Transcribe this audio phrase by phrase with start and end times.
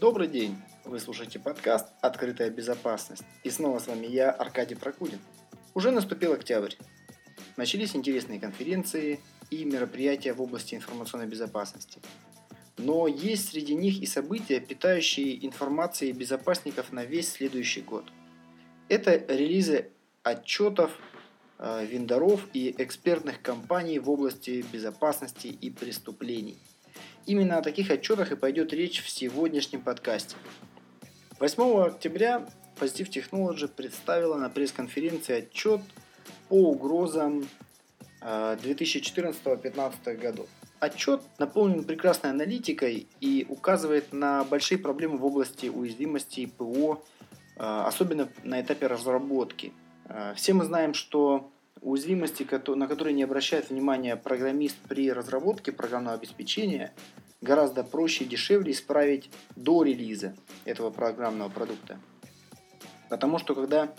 [0.00, 0.56] Добрый день!
[0.86, 3.22] Вы слушаете подкаст «Открытая безопасность».
[3.44, 5.18] И снова с вами я, Аркадий Прокудин.
[5.74, 6.72] Уже наступил октябрь.
[7.58, 12.00] Начались интересные конференции и мероприятия в области информационной безопасности.
[12.78, 18.06] Но есть среди них и события, питающие информацией безопасников на весь следующий год.
[18.88, 19.90] Это релизы
[20.22, 20.92] отчетов
[21.58, 26.56] э, вендоров и экспертных компаний в области безопасности и преступлений–
[27.26, 30.36] Именно о таких отчетах и пойдет речь в сегодняшнем подкасте.
[31.38, 32.46] 8 октября
[32.78, 35.80] Positive Technology представила на пресс-конференции отчет
[36.48, 37.46] по угрозам
[38.20, 40.48] 2014-2015 э, годов.
[40.80, 47.02] Отчет наполнен прекрасной аналитикой и указывает на большие проблемы в области уязвимости ПО,
[47.56, 49.72] э, особенно на этапе разработки.
[50.06, 51.50] Э, все мы знаем, что
[51.82, 56.92] уязвимости, на которые не обращает внимания программист при разработке программного обеспечения,
[57.40, 61.98] гораздо проще и дешевле исправить до релиза этого программного продукта.
[63.08, 63.92] Потому что когда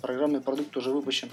[0.00, 1.30] программный продукт уже выпущен,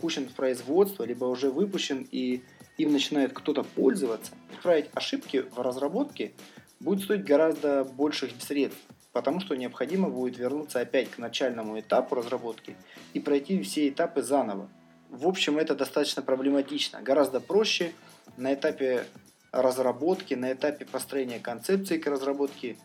[0.00, 2.42] пущен в производство, либо уже выпущен и
[2.76, 6.32] им начинает кто-то пользоваться, исправить ошибки в разработке
[6.80, 8.80] будет стоить гораздо больших средств,
[9.12, 12.76] потому что необходимо будет вернуться опять к начальному этапу разработки
[13.12, 14.68] и пройти все этапы заново.
[15.10, 17.02] В общем, это достаточно проблематично.
[17.02, 17.92] Гораздо проще
[18.36, 19.06] на этапе
[19.50, 22.78] разработки, на этапе построения концепции к разработке,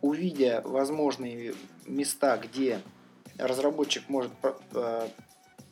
[0.00, 2.80] увидя возможные места, где
[3.36, 5.08] разработчик может э,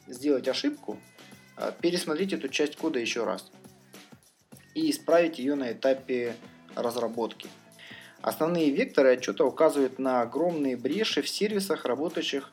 [0.08, 0.98] сделать ошибку,
[1.56, 3.48] э, пересмотреть эту часть кода еще раз
[4.74, 6.34] и исправить ее на этапе
[6.74, 7.48] разработки.
[8.20, 12.52] Основные векторы отчета указывают на огромные бреши в сервисах, работающих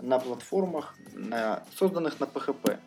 [0.00, 0.96] на платформах,
[1.76, 2.78] созданных на PHP.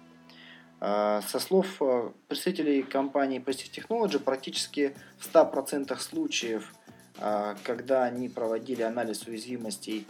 [0.79, 6.73] А, со слов а, представителей компании Positive Technology, практически в 100% случаев,
[7.19, 10.05] а, когда они проводили анализ уязвимостей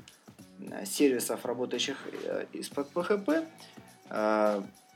[0.85, 3.45] сервисов, работающих э, из-под PHP,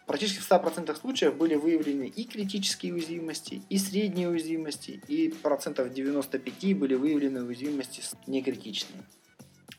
[0.07, 6.75] практически в 100% случаев были выявлены и критические уязвимости, и средние уязвимости, и процентов 95
[6.79, 9.03] были выявлены уязвимости некритичные.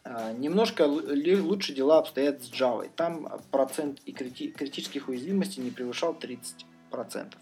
[0.04, 2.88] А, немножко лучше дела обстоят с Java.
[2.94, 7.32] Там процент и критических уязвимостей не превышал 30%.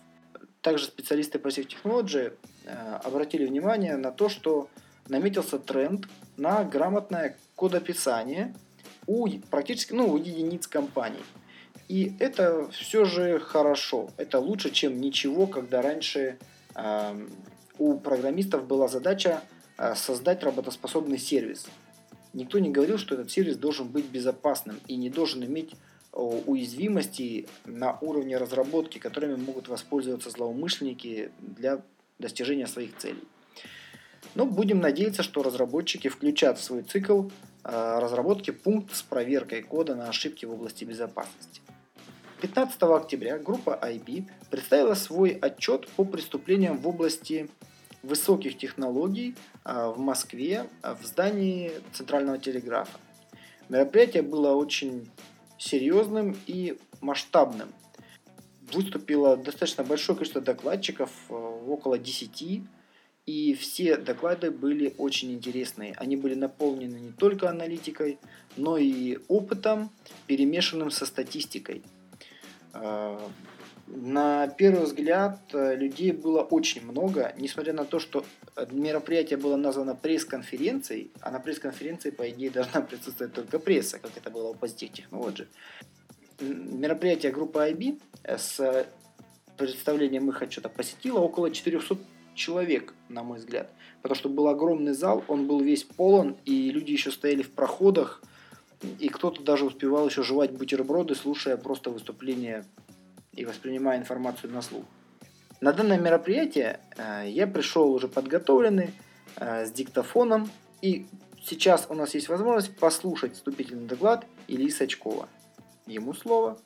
[0.61, 2.35] Также специалисты по Safe Technology
[2.65, 4.69] э, обратили внимание на то, что
[5.09, 6.07] наметился тренд
[6.37, 8.55] на грамотное кодописание
[9.07, 11.25] у практически ну, у единиц компаний.
[11.89, 14.11] И это все же хорошо.
[14.19, 16.39] Это лучше, чем ничего, когда раньше
[16.77, 17.27] э,
[17.79, 19.43] у программистов была задача
[19.79, 21.67] э, создать работоспособный сервис.
[22.33, 25.73] Никто не говорил, что этот сервис должен быть безопасным и не должен иметь
[26.13, 31.83] уязвимости на уровне разработки, которыми могут воспользоваться злоумышленники для
[32.19, 33.23] достижения своих целей.
[34.35, 37.29] Но будем надеяться, что разработчики включат в свой цикл
[37.63, 41.61] а, разработки пункт с проверкой кода на ошибки в области безопасности.
[42.41, 47.51] 15 октября группа IB представила свой отчет по преступлениям в области
[48.03, 49.35] высоких технологий
[49.65, 52.99] а, в Москве а, в здании Центрального телеграфа.
[53.69, 55.11] Мероприятие было очень
[55.59, 57.69] серьезным и масштабным.
[58.73, 62.63] Выступило достаточно большое количество докладчиков, а, около 10,
[63.27, 65.95] и все доклады были очень интересные.
[65.97, 68.19] Они были наполнены не только аналитикой,
[68.57, 69.91] но и опытом,
[70.27, 71.83] перемешанным со статистикой.
[73.93, 78.25] На первый взгляд э, людей было очень много, несмотря на то, что
[78.55, 84.13] э, мероприятие было названо пресс-конференцией, а на пресс-конференции, по идее, должна присутствовать только пресса, как
[84.17, 85.49] это было у Positive Technology.
[86.41, 88.87] Мероприятие группы IB э, с
[89.57, 91.99] представлением их отчета посетило около 400
[92.37, 93.71] человек, на мой взгляд.
[94.03, 98.23] Потому что был огромный зал, он был весь полон, и люди еще стояли в проходах,
[99.01, 102.65] и кто-то даже успевал еще жевать бутерброды, слушая просто выступление
[103.41, 104.85] и воспринимая информацию на слух.
[105.63, 108.91] На данное мероприятие э, я пришел уже подготовленный
[109.37, 110.51] э, с диктофоном,
[110.83, 111.07] и
[111.43, 115.27] сейчас у нас есть возможность послушать вступительный доклад Ильи Сачкова.
[115.87, 116.59] Ему слово.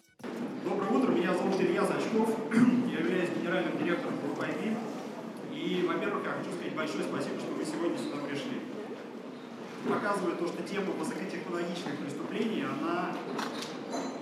[0.64, 2.28] Доброе утро, меня зовут Илья Сачков,
[2.92, 4.76] я являюсь генеральным директором IT.
[5.52, 8.60] И, во-первых, я хочу сказать большое спасибо, что вы сегодня сюда пришли.
[9.88, 13.12] Показывает то, что тема высокотехнологичных преступлений, она,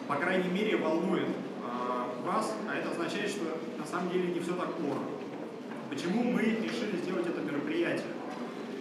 [0.07, 1.29] по крайней мере, волнует
[2.25, 5.03] вас, а это означает, что на самом деле не все так плохо.
[5.91, 8.07] Почему мы решили сделать это мероприятие?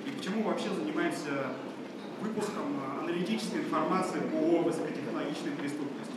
[0.08, 1.54] И почему вообще занимаемся
[2.22, 6.14] выпуском аналитической информации по высокотехнологичной преступности?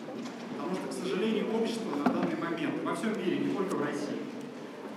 [0.56, 4.20] Потому что, к сожалению, общество на данный момент во всем мире, не только в России,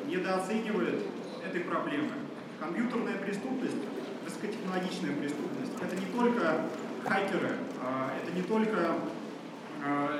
[0.05, 1.03] недооценивает
[1.43, 2.11] этой проблемы.
[2.59, 3.77] Компьютерная преступность
[4.25, 5.71] высокотехнологичная преступность.
[5.81, 6.61] Это не только
[7.03, 8.99] хакеры, а, это не только а,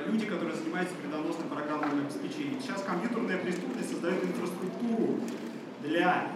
[0.06, 2.60] люди, которые занимаются вредоносным программным обеспечением.
[2.60, 5.20] Сейчас компьютерная преступность создает инфраструктуру
[5.82, 6.32] для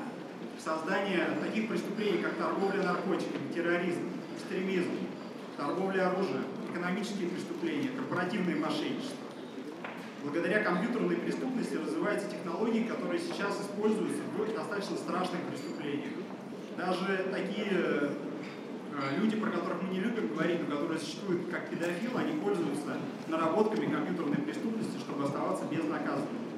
[0.59, 4.03] создания таких преступлений, как торговля наркотиками, терроризм,
[4.37, 4.91] экстремизм,
[5.57, 9.17] торговля оружием, экономические преступления, корпоративные мошенничество.
[10.23, 16.13] Благодаря компьютерной преступности развиваются технологии, которые сейчас используются в достаточно страшных преступлениях.
[16.77, 18.11] Даже такие э,
[19.19, 22.97] люди, про которых мы не любим говорить, но которые существуют как педофилы, они пользуются
[23.29, 26.53] наработками компьютерной преступности, чтобы оставаться безнаказанными.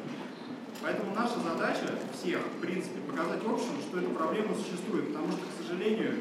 [0.83, 5.63] Поэтому наша задача всех, в принципе, показать обществу, что эта проблема существует, потому что, к
[5.63, 6.21] сожалению,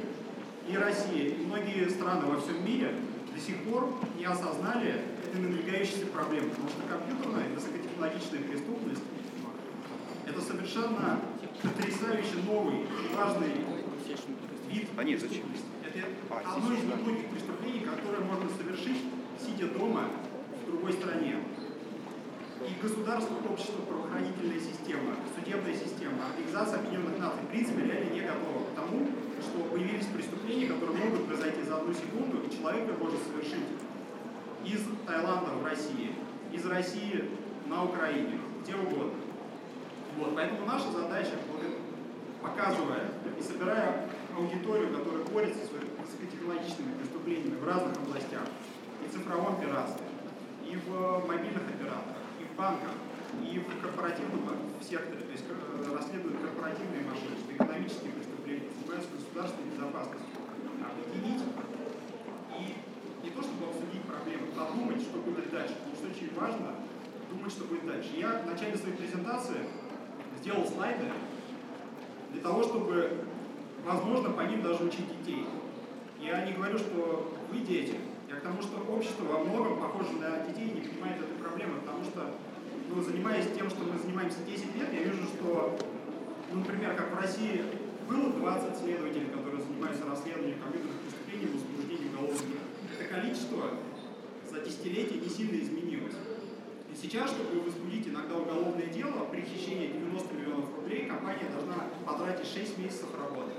[0.70, 2.96] и Россия, и многие страны во всем мире
[3.34, 9.04] до сих пор не осознали этой надвигающейся проблемы, потому что компьютерная высокотехнологичная преступность–
[10.26, 11.20] это совершенно
[11.62, 13.48] потрясающе новый и важный
[14.70, 15.44] вид а нет, зачем?
[15.94, 16.08] Это
[16.50, 18.98] одно из немногих преступлений, которое можно совершить,
[19.38, 20.10] сидя дома
[20.64, 21.38] в другой стране.
[22.66, 28.64] И государство, общество, правоохранительная система, судебная система, Организация Объединенных Наций в принципе реально не готова
[28.66, 29.08] к тому,
[29.40, 33.68] что появились преступления, которые могут произойти за одну секунду, и человек может совершить
[34.66, 36.16] из Таиланда в России,
[36.52, 37.30] из России
[37.68, 39.14] на Украине, где угодно.
[40.18, 41.38] Вот, поэтому наша задача,
[42.42, 45.70] показывая и собирая аудиторию, которая борется с
[46.44, 48.44] высокотехнологичными преступлениями в разных областях,
[49.04, 50.06] и в цифровом пиратстве,
[50.66, 52.24] и в мобильных операторах,
[52.58, 52.92] банках
[53.42, 54.46] и в корпоративном
[54.80, 60.38] секторе, то есть э, расследуют корпоративные мошенничества, экономические преступления, занимаются государственной безопасностью.
[60.84, 61.42] Объединить
[62.60, 62.78] и
[63.26, 66.76] не то чтобы обсудить проблемы, а думать, что будет дальше, потому что очень важно
[67.32, 68.10] думать, что будет дальше.
[68.16, 69.66] Я в начале своей презентации
[70.40, 71.10] сделал слайды
[72.32, 73.26] для того, чтобы,
[73.84, 75.48] возможно, по ним даже учить детей.
[76.24, 77.96] Я не говорю, что вы дети,
[78.30, 81.82] я к тому, что общество во многом похоже на детей и не понимает этой проблемы,
[81.82, 82.32] потому что,
[82.88, 85.78] ну, занимаясь тем, что мы занимаемся 10 лет, я вижу, что,
[86.54, 87.66] ну, например, как в России
[88.08, 92.60] было 20 следователей, которые занимаются расследованием компьютерных преступлений, возбуждением уголовных.
[92.96, 93.72] Это количество
[94.50, 96.16] за десятилетия не сильно изменилось.
[96.88, 102.48] И сейчас, чтобы возбудить иногда уголовное дело, при хищении 90 миллионов рублей, компания должна потратить
[102.48, 103.52] 6 месяцев работы.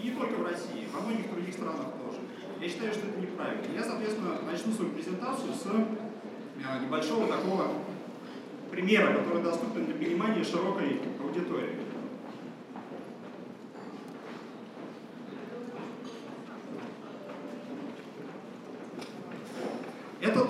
[0.00, 2.20] И не только в России, во многих других странах тоже.
[2.60, 3.64] Я считаю, что это неправильно.
[3.74, 7.72] Я, соответственно, начну свою презентацию с э, небольшого такого
[8.70, 11.76] примера, который доступен для понимания широкой аудитории.
[20.22, 20.48] Этот,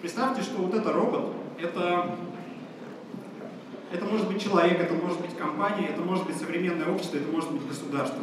[0.00, 2.16] представьте, что вот это робот, это,
[3.92, 7.50] это может быть человек, это может быть компания, это может быть современное общество, это может
[7.50, 8.22] быть государство.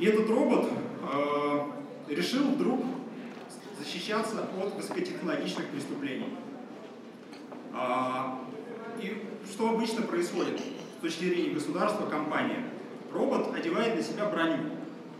[0.00, 0.66] И этот робот
[1.12, 1.60] э,
[2.08, 2.80] решил вдруг
[3.78, 6.38] защищаться от высокотехнологичных преступлений.
[7.74, 8.40] А,
[8.98, 12.64] и что обычно происходит с точки зрения государства, компания?
[13.12, 14.70] Робот одевает на себя броню,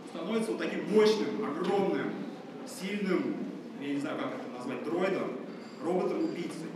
[0.09, 2.13] становится вот таким мощным, огромным,
[2.65, 3.35] сильным,
[3.79, 5.31] я не знаю, как это назвать, дроидом,
[5.83, 6.69] роботом-убийцей.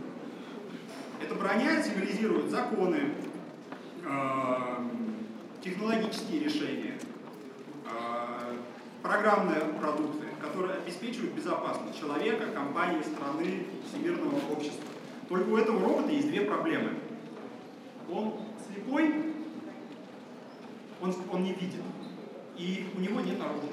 [1.20, 3.14] Эта броня символизирует законы,
[4.04, 4.48] э,
[5.60, 6.98] технологические решения,
[9.02, 14.84] программные продукты, которые обеспечивают безопасность человека, компании, страны, всемирного общества.
[15.28, 16.94] Только у этого робота есть две проблемы.
[18.10, 18.34] Он
[18.66, 19.34] слепой,
[21.00, 21.82] он, он не видит,
[22.56, 23.70] и у него нет оружия.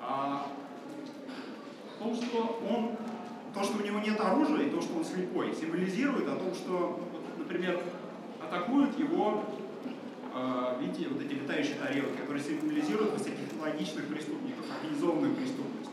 [0.00, 0.46] А,
[2.04, 2.90] том, что он,
[3.54, 7.00] то, что у него нет оружия, и то, что он слепой, символизирует о том, что,
[7.38, 7.80] например,
[8.42, 9.44] атакуют его
[10.80, 15.90] видите, вот эти летающие тарелки, которые символизируют высокотехнологичных преступников, организованную преступность.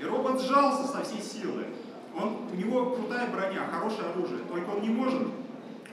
[0.00, 1.66] И робот сжался со всей силы.
[2.18, 5.28] Он, у него крутая броня, хорошее оружие, только он не может,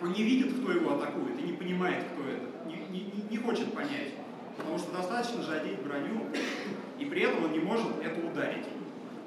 [0.02, 3.74] он не видит, кто его атакует, и не понимает, кто это, не, не, не хочет
[3.74, 4.14] понять.
[4.58, 6.28] Потому что достаточно же одеть броню,
[7.00, 8.66] и при этом он не может это ударить.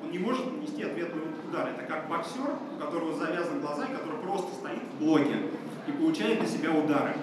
[0.02, 1.68] Он не может нанести ответный удар.
[1.68, 5.36] Это как боксер, у которого завязаны глаза, и который просто стоит в блоке
[5.88, 7.14] и получает на себя удары.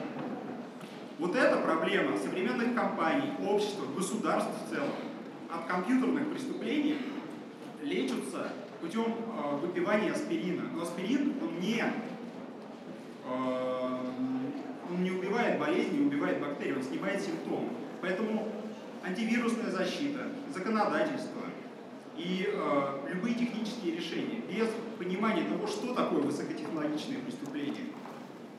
[1.23, 4.91] Вот эта проблема современных компаний, общества, государств в целом
[5.49, 6.97] от компьютерных преступлений
[7.81, 8.51] лечится
[8.81, 10.63] путем э, выпивания аспирина.
[10.75, 11.81] Но аспирин, он не,
[13.25, 13.97] э,
[14.89, 17.69] он не убивает болезни, не убивает бактерии, он снимает симптомы.
[18.01, 18.49] Поэтому
[19.05, 21.43] антивирусная защита, законодательство
[22.17, 24.67] и э, любые технические решения без
[24.99, 27.85] понимания того, что такое высокотехнологичные преступления,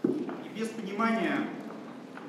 [0.02, 1.46] и без понимания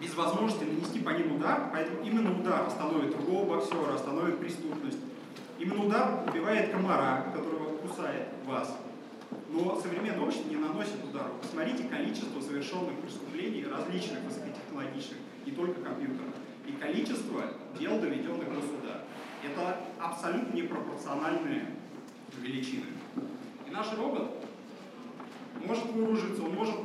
[0.05, 4.99] без возможности нанести по ним удар, поэтому именно удар остановит другого боксера, остановит преступность.
[5.57, 8.77] Именно удар убивает комара, которого кусает вас.
[9.49, 11.31] Но современное общество не наносит удар.
[11.41, 16.35] Посмотрите количество совершенных преступлений различных высокотехнологичных, не только компьютерных,
[16.67, 17.41] и количество
[17.79, 19.01] дел, доведенных до суда.
[19.43, 21.65] Это абсолютно непропорциональные
[22.41, 22.85] величины.
[23.67, 24.31] И наш робот
[25.65, 26.75] может вооружиться, он может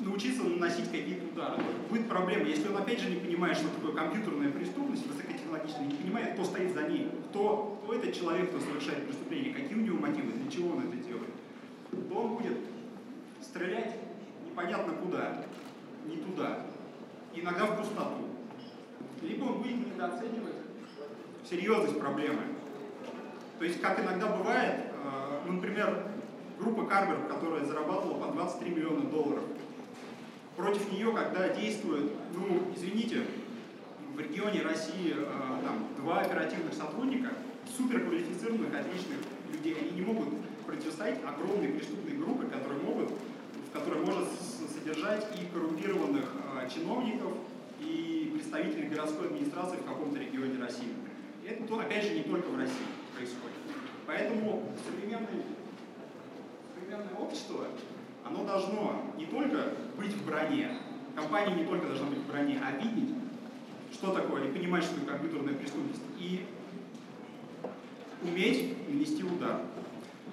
[0.00, 1.62] научиться наносить какие-то удары.
[1.90, 6.34] Будет проблема, если он опять же не понимает, что такое компьютерная преступность, высокотехнологичная, не понимает,
[6.34, 10.32] кто стоит за ней, кто, кто этот человек, кто совершает преступление, какие у него мотивы,
[10.32, 11.34] для чего он это делает,
[11.90, 12.58] то он будет
[13.40, 13.96] стрелять
[14.46, 15.44] непонятно куда,
[16.06, 16.66] не туда,
[17.34, 18.28] иногда в пустоту.
[19.22, 20.54] Либо он будет недооценивать
[21.48, 22.42] серьезность проблемы.
[23.58, 26.04] То есть, как иногда бывает, э, ну, например,
[26.58, 29.42] группа Карбер, которая зарабатывала по 23 миллиона долларов,
[30.58, 33.22] против нее, когда действует, ну, извините,
[34.14, 35.24] в регионе России э,
[35.64, 37.30] там, два оперативных сотрудника,
[37.76, 39.18] суперквалифицированных, отличных
[39.52, 40.28] людей, они не могут
[40.66, 43.10] противостоять огромной преступной группе, которые могут,
[43.68, 44.28] в которой может
[44.74, 47.34] содержать и коррумпированных э, чиновников,
[47.80, 50.88] и представителей городской администрации в каком-то регионе России.
[51.46, 52.74] Это, опять же, не только в России
[53.14, 53.56] происходит.
[54.08, 55.44] Поэтому современное,
[56.74, 57.66] современное общество
[58.24, 60.70] оно должно не только быть в броне,
[61.14, 63.14] компания не только должна быть в броне, а видеть,
[63.92, 66.46] что такое, и понимать, что это компьютерная преступность, и
[68.22, 69.62] уметь нанести удар.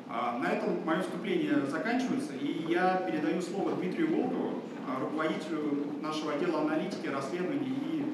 [0.08, 6.34] А, на этом мое вступление заканчивается, и я передаю слово Дмитрию Волкову, а, руководителю нашего
[6.34, 8.06] отдела аналитики, расследований и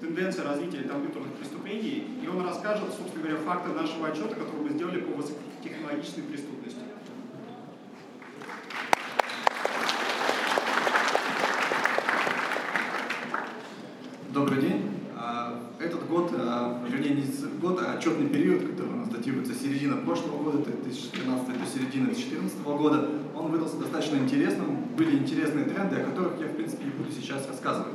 [0.00, 5.00] тенденции развития компьютерных преступлений, и он расскажет, собственно говоря, факты нашего отчета, который мы сделали
[5.00, 6.85] по высокотехнологичной преступности.
[14.36, 14.82] Добрый день.
[15.16, 19.96] А, этот год, а, вернее не год, а отчетный период, который у нас датируется середина
[19.96, 24.88] прошлого года, 2013 до середины 2014 года, он выдался достаточно интересным.
[24.94, 27.94] Были интересные тренды, о которых я, в принципе, и буду сейчас рассказывать.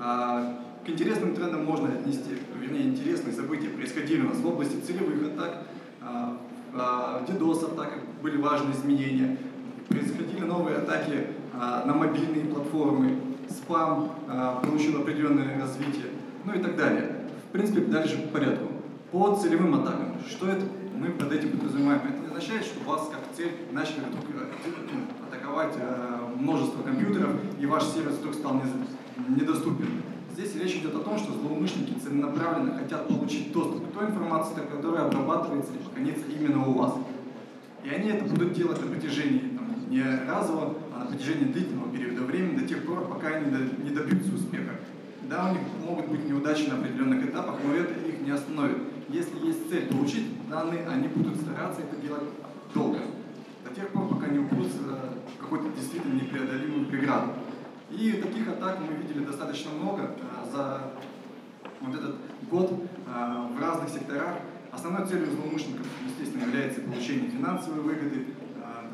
[0.00, 5.34] А, к интересным трендам можно отнести, вернее, интересные события происходили у нас в области целевых
[5.34, 5.68] атак,
[6.72, 9.38] в DDoS-атаках были важные изменения,
[9.88, 13.18] происходили новые атаки на мобильные платформы,
[13.50, 16.06] спам э, получил определенное развитие,
[16.44, 17.26] ну и так далее.
[17.48, 18.66] В принципе, дальше по порядку.
[19.12, 20.16] По целевым атакам.
[20.28, 20.64] Что это
[20.98, 22.00] мы под этим подразумеваем?
[22.00, 27.84] Это означает, что вас как цель начали вдруг ну, атаковать э, множество компьютеров, и ваш
[27.84, 28.60] сервис вдруг стал
[29.28, 30.02] недоступен.
[30.32, 35.06] Здесь речь идет о том, что злоумышленники целенаправленно хотят получить доступ к той информации, которая
[35.06, 36.94] обрабатывается и хранится именно у вас.
[37.82, 39.45] И они это будут делать на протяжении
[39.88, 43.50] не разово, а на протяжении длительного периода времени, до тех пор, пока они
[43.84, 44.72] не добьются успеха.
[45.28, 48.78] Да, у них могут быть неудачи на определенных этапах, но это их не остановит.
[49.08, 52.24] Если есть цель получить данные, они будут стараться это делать
[52.74, 52.98] долго.
[53.64, 57.32] До тех пор, пока не упрутся в какую-то действительно непреодолимую преграду.
[57.90, 60.92] И таких атак мы видели достаточно много а, за
[61.80, 62.16] вот этот
[62.50, 62.72] год
[63.06, 64.38] а, в разных секторах.
[64.72, 68.26] Основной целью злоумышленников, естественно, является получение финансовой выгоды,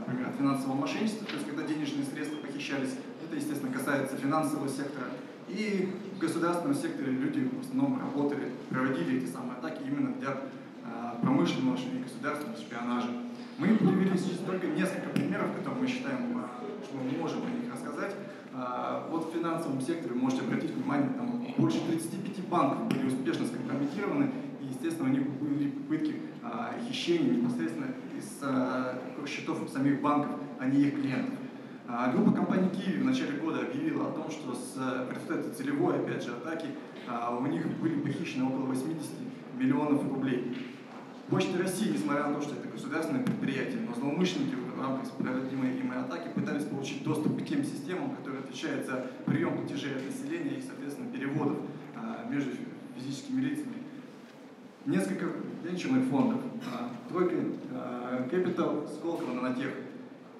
[0.06, 2.94] например, финансового мошенничества, то есть когда денежные средства похищались,
[3.24, 5.06] это, естественно, касается финансового сектора.
[5.48, 10.36] И в государственном секторе люди в основном работали, проводили эти самые атаки именно для
[10.84, 13.08] а, промышленного и государственного шпионажа.
[13.58, 16.48] Мы привели сейчас только несколько примеров, которые мы считаем, а,
[16.84, 18.14] что мы можем о них рассказать.
[18.54, 23.46] А, вот в финансовом секторе, вы можете обратить внимание, там больше 35 банков были успешно
[23.46, 24.30] скомпрометированы,
[24.60, 26.16] и, естественно, у них были попытки
[26.88, 27.88] хищения непосредственно
[28.22, 31.34] из э, счетов самих банков, а не их клиентов.
[31.88, 34.76] А, группа компаний Киви в начале года объявила о том, что с
[35.28, 36.66] этой целевой, опять же, атаки
[37.08, 39.10] а, у них были похищены около 80
[39.58, 40.56] миллионов рублей.
[41.28, 45.92] Почта России, несмотря на то, что это государственное предприятие, но злоумышленники в рамках справедливой им
[45.92, 50.62] атаки пытались получить доступ к тем системам, которые отвечают за прием платежей от населения и,
[50.62, 51.58] соответственно, переводов
[51.96, 52.52] а, между
[52.96, 53.81] физическими лицами.
[54.84, 55.26] Несколько
[55.62, 56.40] венчурных фондов,
[57.08, 57.36] тройка
[58.30, 59.70] Capital, Сколково, Нанотех.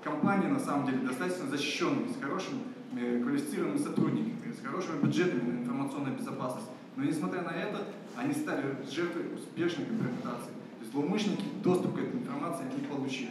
[0.03, 2.61] Компании, на самом деле, достаточно защищенные, с хорошими
[3.23, 6.67] квалифицированными сотрудниками, с хорошими бюджетами на информационную безопасность.
[6.97, 7.85] Но несмотря на это,
[8.17, 10.51] они стали жертвой успешной компрометации.
[10.51, 13.31] То есть злоумышленники доступ к этой информации не получили.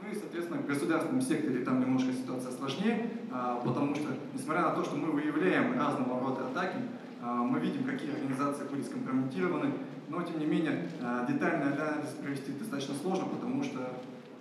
[0.00, 4.70] Ну и, соответственно, в государственном секторе там немножко ситуация сложнее, а, потому что, несмотря на
[4.70, 6.76] то, что мы выявляем разного рода атаки,
[7.22, 9.72] мы видим, какие организации были скомпрометированы,
[10.08, 13.80] но, тем не менее, а, детальный анализ провести достаточно сложно, потому что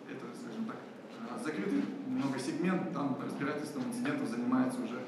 [0.09, 0.77] это, скажем так,
[1.29, 4.99] а, закрытый много сегмент, там разбирательством инцидентов занимается уже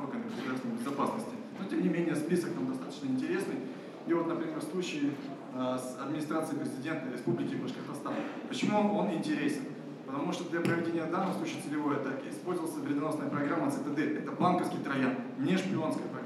[0.00, 1.34] органы государственной безопасности.
[1.58, 3.56] Но тем не менее список там достаточно интересный.
[4.06, 5.12] И вот, например, случай
[5.54, 8.14] с администрацией президента Республики Башкортостан.
[8.48, 9.62] Почему он интересен?
[10.06, 14.18] Потому что для проведения данного случая целевой атаки использовался вредоносная программа Цитадель.
[14.18, 16.19] Это банковский троян, не шпионское программное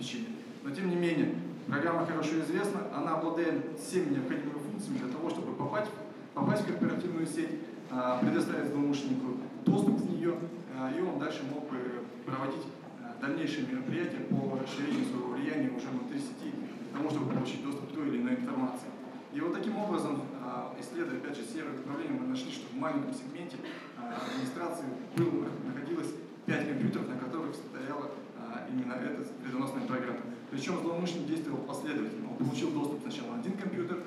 [0.00, 0.30] обеспечение.
[0.64, 1.34] Но тем не менее,
[1.66, 5.90] программа хорошо известна, она обладает всеми необходимыми функциями для того, чтобы попасть,
[6.34, 7.50] попасть в корпоративную сеть,
[7.90, 10.34] а, предоставить злоумышленнику доступ в нее,
[10.76, 11.78] а, и он дальше мог бы
[12.24, 12.66] проводить
[13.02, 17.90] а, дальнейшие мероприятия по расширению своего влияния уже внутри сети, для того, чтобы получить доступ
[17.90, 18.88] к той или иной информации.
[19.32, 20.22] И вот таким образом,
[20.80, 23.58] исследуя, опять же, серое направление, мы нашли, что в маленьком сегменте
[23.96, 26.08] администрации было, находилось
[26.46, 28.10] 5 компьютеров, на которых стояла
[28.70, 30.20] именно эта вредоносная программа.
[30.50, 32.30] Причем злоумышленник действовал последовательно.
[32.30, 33.98] Он получил доступ сначала на один компьютер,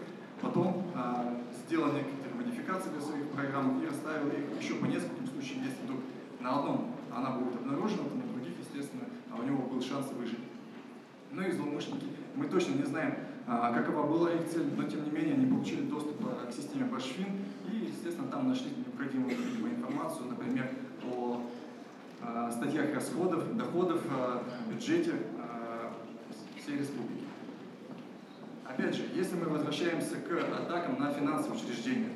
[0.42, 1.34] потом а,
[1.66, 6.02] сделал некоторые модификации для своих программ и расставил их еще по нескольким случаям, если вдруг
[6.40, 10.40] на одном она будет обнаружена, то на других, естественно, а у него был шанс выжить.
[11.32, 13.16] Ну и злоумышленники, мы точно не знаем,
[13.48, 16.88] а, какова была их цель, но тем не менее они получили доступ а, к системе
[16.92, 20.93] Bashfin и, естественно, там нашли необходимую информацию, например, а,
[22.52, 25.14] статьях расходов, доходов, а, бюджете,
[26.64, 27.24] всей республики.
[28.66, 32.10] Опять же, если мы возвращаемся к атакам на финансовые учреждения,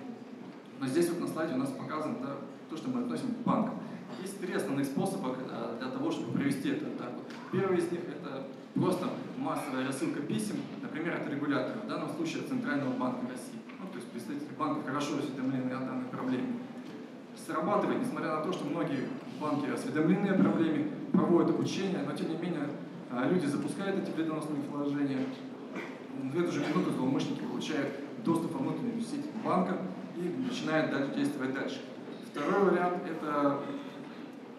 [0.80, 2.36] но здесь вот на слайде у нас показано да,
[2.70, 3.80] то, что мы относим к банкам.
[4.22, 7.22] Есть три основных способа э, для того, чтобы провести эту атаку.
[7.52, 12.48] Первый из них– это просто массовая рассылка писем, например, от регулятора, в данном случае от
[12.48, 13.60] Центрального банка России.
[13.80, 16.54] Ну, то есть представители банков хорошо осведомлены о данной проблеме.
[17.46, 19.08] Срабатывает, несмотря на то, что многие
[19.39, 22.70] банки осведомлены о проблеме, проводят обучение, но тем не менее
[23.10, 25.25] а люди запускают эти вредоносные вложения,
[26.22, 27.94] в эту же минуту злоумышленники получают
[28.25, 29.77] доступ во внутреннюю сеть банка
[30.15, 31.82] и начинают дальше действовать дальше.
[32.32, 33.60] Второй вариант– это,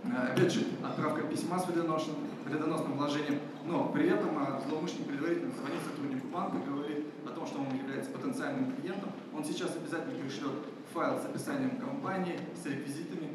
[0.05, 5.53] а, опять же, отправка письма с вредоносным, вредоносным вложением, но при этом а, злоумышленник предварительно
[5.53, 10.53] звонит сотруднику банка, говорит о том, что он является потенциальным клиентом, он сейчас обязательно пришлет
[10.95, 13.29] файл с описанием компании, с реквизитами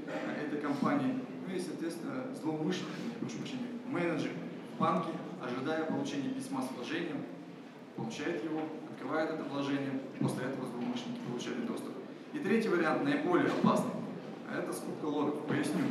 [0.44, 1.23] этой компании,
[1.56, 4.32] и, соответственно, злоумышленник, прошу прощения, менеджер
[4.80, 5.12] банке,
[5.42, 7.18] ожидая получения письма с вложением,
[7.96, 8.62] получает его,
[8.92, 11.94] открывает это вложение, после этого злоумышленники получают доступ.
[12.34, 13.92] И третий вариант, наиболее опасный,
[14.52, 15.46] это скупка логов.
[15.48, 15.84] Поясню.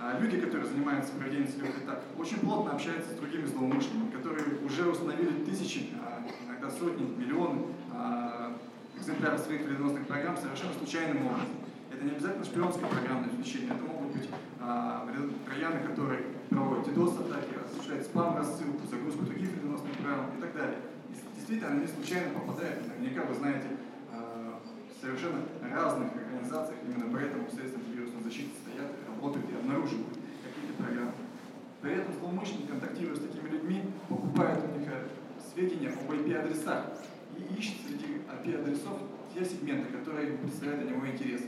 [0.00, 4.88] А люди, которые занимаются проведением целевых атак, очень плотно общаются с другими злоумышленниками, которые уже
[4.88, 8.56] установили тысячи, а иногда сотни, миллионы а,
[8.96, 11.61] экземпляров своих вредоносных программ совершенно случайным образом.
[12.02, 15.06] Это не обязательно шпионское программное обеспечение, это могут быть а,
[15.46, 20.78] трояны, которые проводят DDoS-атаки, осуществляют спам-рассылку, загрузку других вредоносных программ и так далее.
[21.10, 23.68] И действительно, они случайно попадают, наверняка вы знаете,
[24.10, 24.58] а,
[25.00, 31.14] совершенно разных организациях, именно поэтому средства вирусной защиты стоят, работают и обнаруживают какие-то программы.
[31.82, 35.06] При этом злоумышленник, контактируя с такими людьми, покупает у них э,
[35.54, 36.82] сведения об IP-адресах
[37.38, 38.98] и ищет среди IP-адресов
[39.32, 41.42] те сегменты, которые представляют для него интерес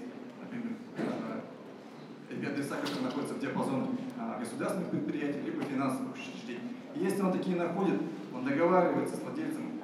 [0.54, 0.76] например,
[2.54, 3.88] IP-адреса, которые находятся в диапазоне
[4.18, 6.70] а, государственных предприятий, либо финансовых учреждений.
[6.94, 8.00] И если он такие находит,
[8.32, 9.80] он договаривается с владельцем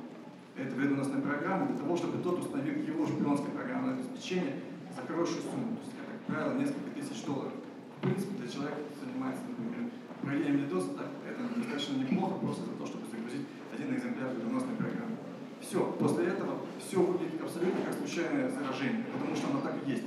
[0.56, 4.56] этой вредоносной программы для того, чтобы тот установил его шпионское программное обеспечение
[4.94, 7.52] за хорошую сумму, то есть, как правило, несколько тысяч долларов.
[7.98, 9.90] В принципе, для человека, который занимается, например,
[10.22, 15.16] проведением DDoS, так, это достаточно неплохо просто за то, чтобы загрузить один экземпляр вредоносной программы.
[15.60, 20.04] Все, после этого все выглядит абсолютно как случайное заражение, потому что оно так и есть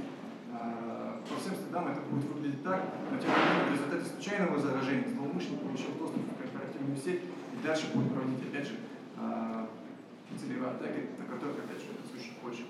[1.30, 5.08] по всем следам это будет выглядеть так, но тем не менее в результате случайного заражения
[5.08, 8.76] злоумышленник получил доступ в корпоративную сеть и дальше будет проводить опять же
[9.18, 9.68] а,
[10.40, 12.64] целевые атаки, на которых опять же это случай позже.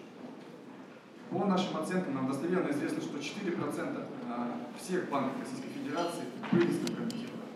[1.31, 7.49] По нашим оценкам нам достоверно известно, что 4% а, всех банков Российской Федерации были скомпрометированы.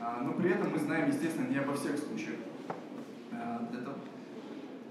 [0.00, 2.36] А, но при этом мы знаем, естественно, не обо всех случаях.
[3.32, 3.94] Это,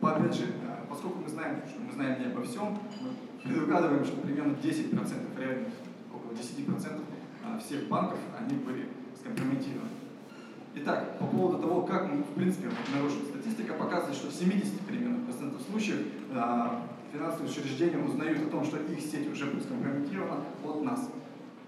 [0.02, 0.46] опять же,
[0.90, 3.12] поскольку мы знаем, что мы знаем не обо всем, мы
[3.44, 5.68] предугадываем, что примерно 10%, реально
[6.14, 7.02] около 10%
[7.44, 8.88] а, всех банков, они были
[9.20, 9.90] скомпрометированы.
[10.76, 15.26] Итак, по поводу того, как мы, в принципе, обнаружили, статистика показывает, что в 70 примерно
[15.26, 16.00] процентов случаев
[16.34, 21.10] а, финансовые учреждения узнают о том, что их сеть уже будет скомпрометирована от нас.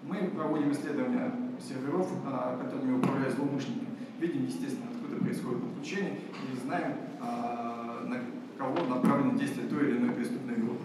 [0.04, 3.88] Мы проводим исследования серверов, а, которыми управляют злоумышленники,
[4.20, 6.20] видим, естественно, откуда происходит подключение
[6.54, 8.20] и знаем, на
[8.58, 10.84] кого направлены действия той или иной преступной группы.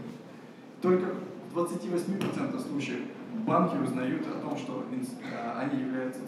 [0.80, 1.14] Только
[1.52, 3.00] в 28% случаев
[3.46, 6.20] банки узнают о том, что э, они являются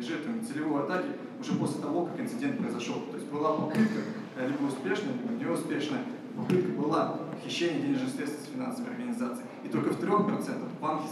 [0.00, 1.08] жертвами целевой атаки
[1.40, 3.00] уже после того, как инцидент произошел.
[3.10, 4.00] То есть была попытка,
[4.36, 6.04] э, либо успешная, либо неуспешная,
[6.36, 9.44] попытка была хищение денежных средств с финансовой организации.
[9.64, 11.06] И только в 3% банки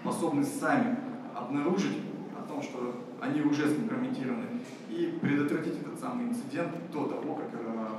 [0.00, 0.98] способны сами
[1.34, 1.98] обнаружить
[2.38, 4.44] о том, что они уже скомпрометированы,
[4.90, 7.50] и предотвратить этот самый инцидент до того, как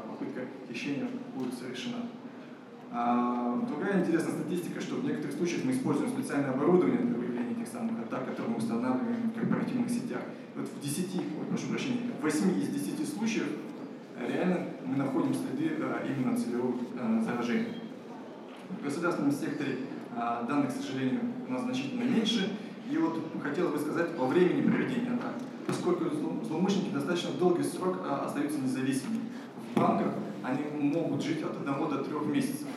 [0.08, 1.97] попытка хищения будет совершена.
[2.91, 7.67] А, другая интересная статистика, что в некоторых случаях мы используем специальное оборудование для выявления этих
[7.67, 10.21] самых атак, которые мы устанавливаем в корпоративных сетях.
[10.56, 13.48] Вот в 10, ой, прошу прощения, в 8 из 10 случаев
[14.19, 17.76] реально мы находим следы а, именно целевого а, заражения.
[18.80, 19.78] В государственном секторе
[20.15, 22.58] данных, к сожалению, у нас значительно меньше.
[22.89, 25.34] И вот хотелось бы сказать о времени проведения атак.
[25.67, 26.06] Поскольку
[26.45, 29.21] злоумышленники достаточно долгий срок остаются независимыми.
[29.74, 32.67] В банках они могут жить от 1 до 3 месяцев.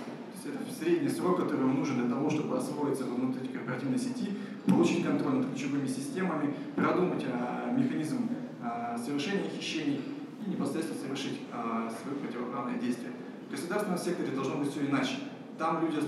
[0.79, 4.31] Средний срок, который им нужен для того, чтобы освоиться внутри корпоративной сети,
[4.67, 8.29] получить контроль над ключевыми системами, продумать а, механизм
[8.63, 10.01] а, совершения хищений
[10.47, 13.11] и непосредственно совершить а, свое противоправное действие.
[13.49, 15.17] В государственном секторе должно быть все иначе.
[15.59, 15.99] Там люди,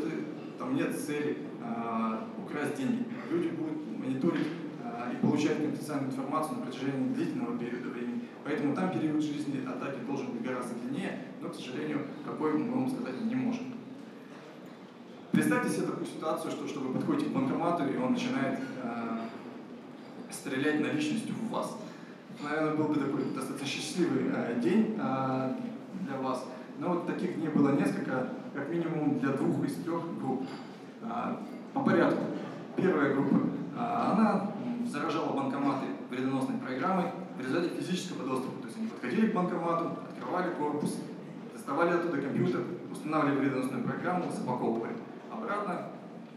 [0.59, 3.05] там нет цели а, украсть деньги.
[3.31, 4.46] Люди будут мониторить
[5.12, 8.22] и получать конфиденциальную информацию на протяжении длительного периода времени.
[8.44, 12.90] Поэтому там период жизни атаки должен быть гораздо длиннее, но, к сожалению, какой мы вам
[12.90, 13.79] сказать не можем.
[15.40, 19.20] Представьте себе такую ситуацию, что, что вы подходите к банкомату, и он начинает э,
[20.31, 21.79] стрелять наличностью в вас.
[22.42, 25.55] Наверное, был бы такой достаточно счастливый э, день э,
[26.03, 26.44] для вас.
[26.79, 30.42] Но вот таких дней было несколько, как минимум для двух из трех групп.
[31.05, 31.37] Э,
[31.72, 32.22] по порядку.
[32.76, 34.53] Первая группа, э, она
[34.92, 38.61] заражала банкоматы вредоносной программой в результате физического доступа.
[38.61, 40.98] То есть они подходили к банкомату, открывали корпус,
[41.55, 42.61] доставали оттуда компьютер,
[42.92, 44.92] устанавливали вредоносную программу, запаковывали
[45.32, 45.86] обратно,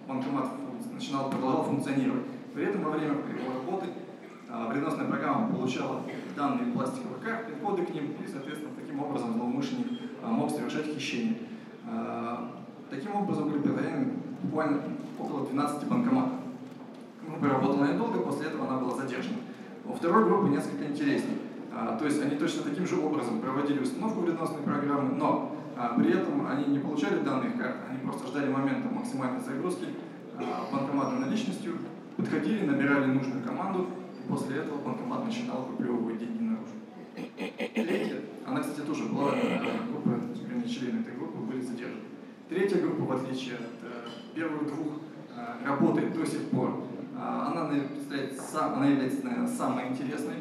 [0.07, 0.47] банкомат
[0.91, 2.23] начинал, продолжал функционировать.
[2.53, 3.15] При этом во время
[3.53, 3.87] работы
[4.49, 6.01] а, вредоносная программа получала
[6.35, 9.87] данные пластиковых карт, коды к ним, и, соответственно, таким образом злоумышленник
[10.21, 11.37] а, мог совершать хищение.
[11.89, 12.51] А,
[12.89, 14.81] таким образом были предоставлены буквально
[15.19, 16.39] около 12 банкоматов.
[17.27, 19.37] Группа работала недолго, после этого она была задержана.
[19.85, 21.37] У второй группы несколько интереснее.
[21.97, 26.45] То есть они точно таким же образом проводили установку вредоносной программы, но а при этом
[26.47, 29.85] они не получали данных карт, они просто ждали момента максимальной загрузки
[30.35, 31.77] а, банкомата наличностью,
[32.17, 33.87] подходили, набирали нужную команду,
[34.19, 36.73] и после этого банкомат начинал выплевывать деньги наружу.
[37.15, 39.59] Третья, она, кстати, тоже была э,
[39.91, 42.01] группа, вернее, члены этой группы были задержаны.
[42.49, 44.93] Третья группа, в отличие от э, первых двух,
[45.35, 46.85] э, работает до сих пор.
[47.15, 50.35] Она, она является, наверное, самой интересной.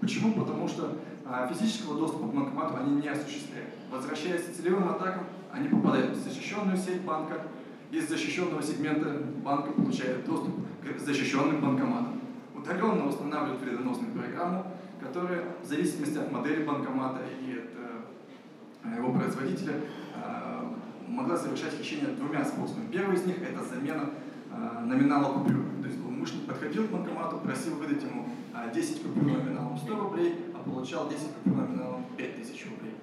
[0.00, 0.32] Почему?
[0.32, 0.96] Потому что
[1.28, 3.70] а физического доступа к банкомату они не осуществляют.
[3.90, 7.42] Возвращаясь к целевым атакам, они попадают в защищенную сеть банка,
[7.90, 12.20] из защищенного сегмента банка получают доступ к защищенным банкоматам.
[12.54, 14.66] Удаленно устанавливают вредоносную программу,
[15.00, 19.74] которая в зависимости от модели банкомата и от э, его производителя
[20.16, 20.62] э,
[21.06, 22.90] могла совершать хищение двумя способами.
[22.90, 24.10] Первый из них– это замена
[24.52, 25.62] э, номинала купюр.
[25.80, 28.28] То есть злоумышленник подходил к банкомату, просил выдать ему
[28.74, 32.95] 10 купюр номиналом 100 рублей, получал 10 купюр номиналом 5000 рублей.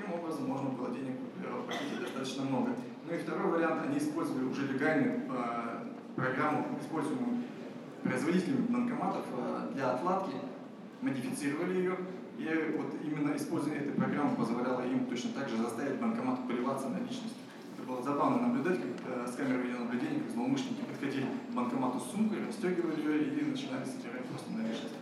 [0.00, 1.16] Таким образом, можно было денег
[1.66, 2.70] похитить достаточно много.
[3.06, 5.84] Ну и второй вариант, они использовали уже легальную э,
[6.16, 7.42] программу, используемую
[8.02, 10.36] производителями банкоматов э, для отладки,
[11.02, 11.96] модифицировали ее,
[12.38, 17.36] и вот именно использование этой программы позволяло им точно так же заставить банкомат поливаться наличностью.
[17.76, 22.10] Это было забавно наблюдать, как э, с камеры видеонаблюдения, как злоумышленники подходили к банкомату с
[22.10, 24.94] сумкой, расстегивали ее и начинали собирать просто наличность.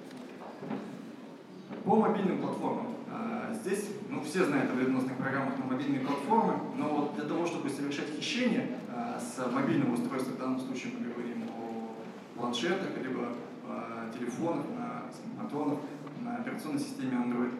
[1.84, 2.97] По мобильным платформам.
[3.10, 7.46] А, здесь, ну, все знают о вредоносных программах на мобильные платформы, но вот для того,
[7.46, 11.94] чтобы совершать хищение а, с мобильного устройства, в данном случае мы говорим о
[12.38, 13.32] планшетах, либо
[13.66, 15.78] а, телефонах, на смартфонах,
[16.22, 17.52] на операционной системе Android.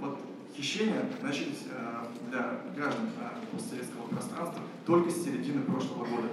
[0.00, 0.18] Вот
[0.56, 1.64] хищения начались
[2.30, 3.08] для граждан
[3.50, 6.28] постсоветского пространства только с середины прошлого года.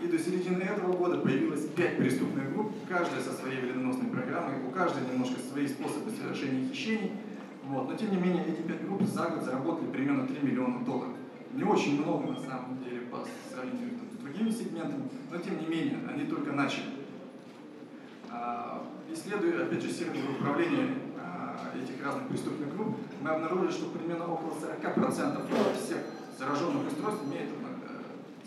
[0.00, 4.70] И до середины этого года появилось пять преступных групп, каждая со своей вредоносной программой, у
[4.70, 7.12] каждой немножко свои способы совершения хищений.
[7.66, 7.88] Вот.
[7.88, 11.14] Но тем не менее, эти пять групп за год заработали примерно 3 миллиона долларов.
[11.52, 15.98] Не очень много на самом деле по сравнению с другими сегментами, но тем не менее,
[16.08, 16.84] они только начали.
[18.30, 24.32] А, исследуя, опять же, сервер управления а, этих разных преступных групп, мы обнаружили, что примерно
[24.32, 25.98] около 40% всех
[26.38, 27.50] зараженных устройств имеют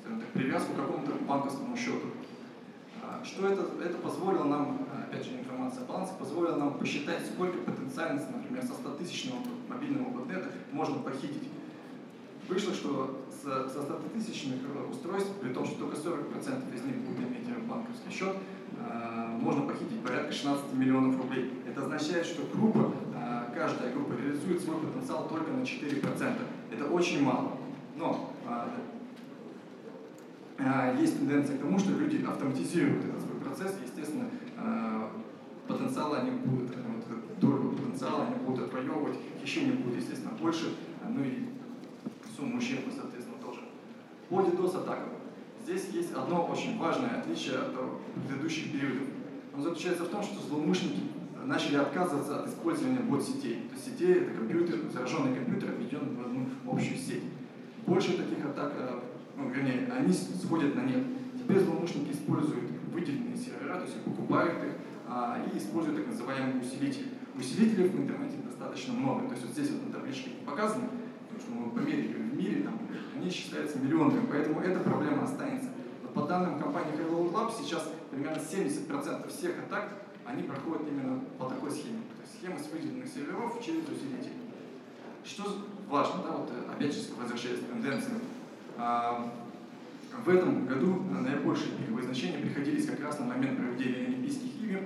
[0.10, 2.08] скажем так, привязку к какому-то банковскому счету.
[3.09, 7.57] А, что это, это позволило нам, опять же, информация о балансе, позволила нам посчитать, сколько
[7.57, 11.49] потенциальности, например, со 100 тысячного мобильного ботнета можно похитить.
[12.47, 14.59] Вышло, что со, со 100 тысячных
[14.91, 18.35] устройств, при том, что только 40% из них будут иметь банковский счет,
[18.79, 21.51] а, можно похитить порядка 16 миллионов рублей.
[21.67, 26.41] Это означает, что группа, а, каждая группа реализует свой потенциал только на 4%.
[26.71, 27.53] Это очень мало.
[27.95, 28.69] Но а,
[30.99, 34.25] есть тенденция к тому, что люди автоматизируют этот свой процесс, естественно,
[34.57, 35.11] а,
[35.67, 40.73] потенциала они будут, вот, долю потенциала они будут отвоевывать, хищения будет, естественно, больше,
[41.07, 41.45] ну и
[42.35, 43.61] сумма ущерба, соответственно, тоже.
[44.29, 45.09] По DDoS-атакам.
[45.63, 47.75] Здесь есть одно очень важное отличие от
[48.27, 49.07] предыдущих периодов.
[49.53, 51.03] Оно заключается в том, что злоумышленники
[51.45, 53.67] начали отказываться от использования бот-сетей.
[53.69, 57.23] То есть сетей— это компьютер, зараженный компьютер, объединенный в одну общую сеть.
[57.85, 58.73] Больше таких атак,
[59.39, 61.04] ну, вернее, они сходят на нет.
[61.38, 64.71] Теперь злоумышленники используют выделенные сервера, то есть покупают их
[65.08, 67.08] а, и используют так называемые усилители.
[67.38, 69.28] Усилителей в интернете достаточно много.
[69.28, 70.89] То есть вот здесь вот на табличке показано,
[71.30, 72.80] потому что мы померили в мире, там,
[73.15, 75.69] они считаются миллионами, поэтому эта проблема останется.
[76.04, 79.93] Но по данным компании Hello Lab, сейчас примерно 70% всех атак
[80.25, 82.02] они проходят именно по такой схеме.
[82.17, 84.34] То есть схема с выделенных серверов через усилитель.
[85.23, 85.43] Что
[85.89, 88.19] важно, да, вот опять же возвращаясь к тенденциям.
[88.81, 89.29] А,
[90.23, 94.79] в этом году наибольшие пиковые значения приходились как раз на момент проведения Олимпийских игр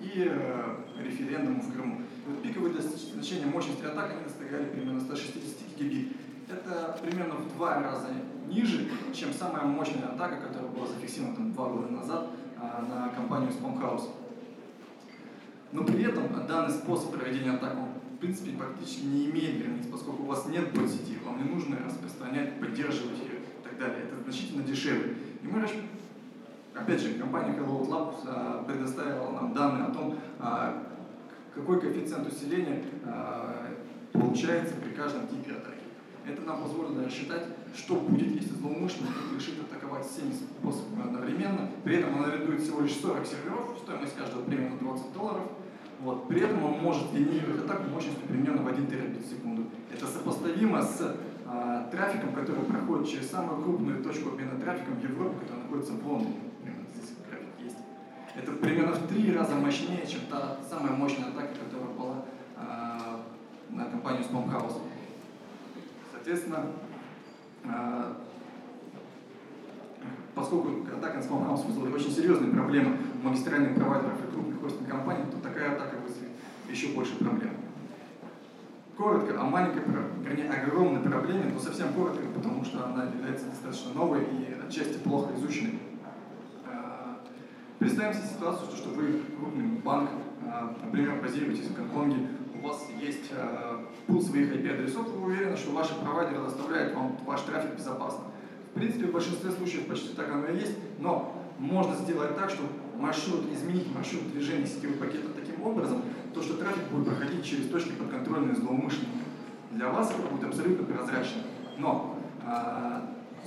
[0.00, 2.02] и э, референдума в Крыму.
[2.26, 6.16] Вот пиковые значения мощности атак они достигали примерно 160 гигабит.
[6.48, 8.08] Это примерно в два раза
[8.48, 13.50] ниже, чем самая мощная атака, которая была зафиксирована там, два года назад а, на компанию
[13.50, 14.10] Spamhaus.
[15.70, 17.76] Но при этом данный способ проведения атак,
[18.18, 22.58] в принципе, практически не имеет границ, поскольку у вас нет сети, вам не нужно распространять,
[22.58, 24.06] поддерживать ее и так далее.
[24.06, 25.14] Это значительно дешевле.
[25.40, 25.64] И мы,
[26.74, 30.82] опять же, компания Hello Labs а, предоставила нам данные о том, а,
[31.54, 33.72] какой коэффициент усиления а,
[34.12, 35.78] получается при каждом типе атаки.
[36.26, 41.70] Это нам позволило рассчитать, что будет, если злоумышленник решит атаковать 7 способами одновременно.
[41.84, 45.42] При этом он арендует всего лишь 40 серверов, стоимость каждого примерно 20 долларов.
[46.00, 46.28] Вот.
[46.28, 49.64] При этом он может генерировать атаку мощностью примерно в 1 терабит в секунду.
[49.92, 55.38] Это сопоставимо с а, трафиком, который проходит через самую крупную точку обмена трафиком в Европе,
[55.40, 56.36] которая находится в Лондоне.
[56.94, 57.76] Здесь график есть.
[58.36, 62.24] Это примерно в три раза мощнее, чем та самая мощная атака, которая была
[62.56, 63.20] а,
[63.70, 64.74] на компанию Spamhaus.
[66.12, 66.66] Соответственно,
[67.64, 68.16] а,
[70.34, 75.24] поскольку атака на Spamhaus вызвала очень серьезные проблемы у магистральных провайдеров и крупных хостинг компаний,
[75.30, 76.28] то такая атака вызовет
[76.68, 77.52] еще больше проблем.
[78.96, 79.82] Коротко о маленькой,
[80.22, 85.32] вернее, огромной проблеме, но совсем коротко, потому что она является достаточно новой и отчасти плохо
[85.36, 85.78] изученной.
[86.66, 87.18] А,
[87.78, 90.10] представим себе ситуацию, что вы крупный банк,
[90.44, 92.26] а, например, базируетесь в Гонконге,
[92.60, 97.42] у вас есть э, пул своих IP-адресов, вы уверены, что ваши провайдеры доставляют вам ваш
[97.42, 98.24] трафик безопасно.
[98.72, 102.62] В принципе, в большинстве случаев почти так оно и есть, но можно сделать так, что
[102.96, 107.92] маршрут, изменить маршрут движения сетевых пакетов таким образом, то, что трафик будет проходить через точки
[107.92, 109.22] подконтрольные злоумышленников.
[109.72, 111.42] Для вас это будет абсолютно прозрачно.
[111.78, 113.00] Но э,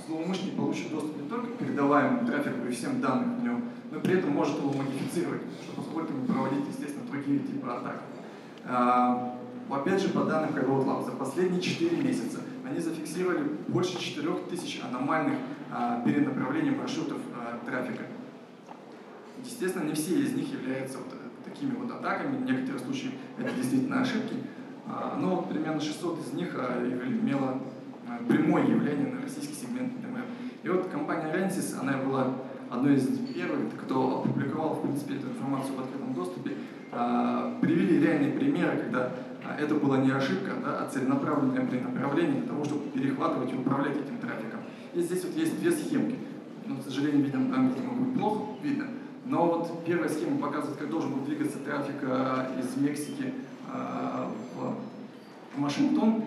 [0.06, 4.18] злоумышленник получит доступ не только к передаваемому трафику и всем данным в нем, но при
[4.18, 8.02] этом может его модифицировать, что позволит ему проводить, естественно, другие типы атак.
[8.64, 9.38] А,
[9.70, 15.38] опять же, по данным Highroad Lab, за последние 4 месяца они зафиксировали больше 4000 аномальных
[15.72, 18.04] а, перенаправлений маршрутов а, трафика.
[19.44, 21.08] Естественно, не все из них являются вот
[21.44, 24.36] такими вот атаками, в некоторых случаях это действительно ошибки,
[25.18, 27.60] но вот примерно 600 из них имело
[28.28, 30.24] прямое явление на российский сегмент ДМР.
[30.62, 32.34] И вот компания Rensis, она была
[32.70, 36.52] одной из первых, кто опубликовал, в принципе, эту информацию в открытом доступе,
[36.90, 39.12] а, привели реальные примеры, когда
[39.44, 43.96] а, это была не ошибка, да, а целенаправленное перенаправление для того, чтобы перехватывать и управлять
[43.96, 44.60] этим трафиком.
[44.94, 46.16] И здесь вот есть две схемки.
[46.66, 48.86] Ну, к сожалению, видно, там, видимо, будет плохо видно.
[49.24, 53.32] Но вот первая схема показывает, как должен был двигаться трафик а, из Мексики
[54.54, 54.76] в
[55.56, 56.24] Вашингтон.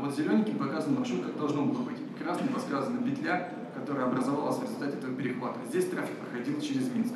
[0.00, 1.96] Вот зелененьким показан маршрут, как должно было быть.
[2.22, 5.58] Красным подсказана петля, которая образовалась в результате этого перехвата.
[5.68, 7.14] Здесь трафик проходил через Минск.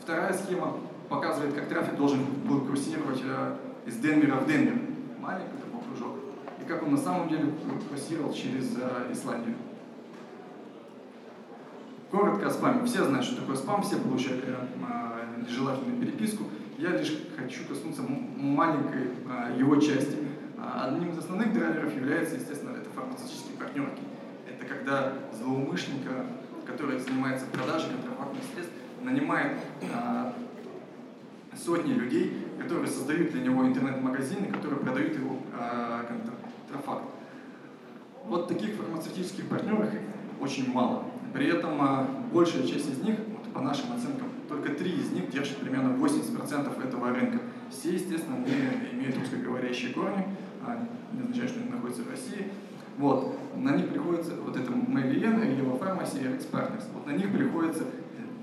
[0.00, 0.74] Вторая схема
[1.08, 4.78] показывает, как трафик должен был курсировать э, из Денвера в Денвер.
[5.20, 5.65] Кружок.
[6.68, 7.52] Как он на самом деле
[7.88, 9.54] курсировал через э, Исландию.
[12.10, 12.84] Коротко о спаме.
[12.86, 16.44] Все знают, что такое спам, все получали э, нежелательную переписку.
[16.78, 20.16] Я лишь хочу коснуться маленькой э, его части.
[20.58, 24.02] А одним из основных драйверов является, естественно, это фармацевтические партнерки.
[24.48, 26.26] Это когда злоумышленника,
[26.66, 30.32] который занимается продажей контрафактных средств, нанимает э,
[31.56, 36.04] сотни людей, которые создают для него интернет-магазины, которые продают его э,
[36.66, 37.04] контрафакт.
[38.24, 39.88] Вот таких фармацевтических партнеров
[40.40, 41.04] очень мало.
[41.32, 45.30] При этом э, большая часть из них, вот по нашим оценкам, только три из них
[45.30, 47.40] держат примерно 80% этого рынка.
[47.70, 50.26] Все, естественно, не имеют русскоговорящие корни,
[50.64, 52.50] а не означает, что они находятся в России.
[52.98, 53.38] Вот.
[53.56, 57.84] На них приходится, вот это Mavian, Rio Pharmacy и Partners, вот на них приходится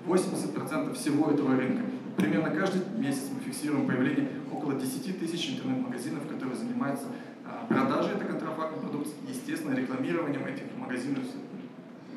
[0.07, 1.83] 80% всего этого рынка.
[2.15, 7.05] Примерно каждый месяц мы фиксируем появление около 10 тысяч интернет-магазинов, которые занимаются
[7.45, 11.23] а, продажей этой контрафактной продукции, естественно, рекламированием этих магазинов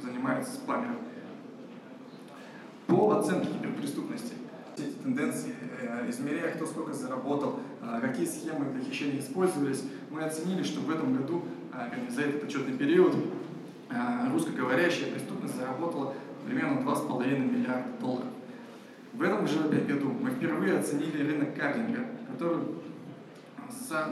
[0.02, 0.94] занимаются спамеры.
[2.86, 4.34] По оценке киберпреступности,
[4.76, 10.62] эти тенденции, э, измеряя, кто сколько заработал, а, какие схемы для хищения использовались, мы оценили,
[10.62, 13.14] что в этом году, а, за этот отчетный период,
[14.32, 16.12] русскоговорящая преступность заработала
[16.44, 18.26] примерно 2,5 миллиарда долларов.
[19.16, 22.00] В этом же году мы впервые оценили рынок кардинга,
[22.30, 22.64] который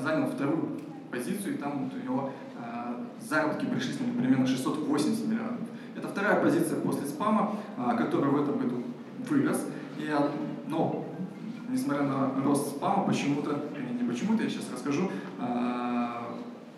[0.03, 2.33] занял вторую позицию, и там у него
[3.21, 5.69] заработки пришли с ним примерно 680 миллиардов.
[5.97, 8.83] Это вторая позиция после спама, а, который в этом году
[9.29, 9.67] вырос.
[9.99, 10.11] И,
[10.69, 11.07] но,
[11.69, 13.65] несмотря на рост спама, почему-то,
[13.99, 15.11] не почему-то, я сейчас расскажу,